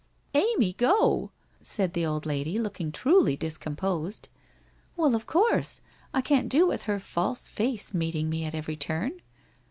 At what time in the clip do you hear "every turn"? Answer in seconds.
8.55-9.21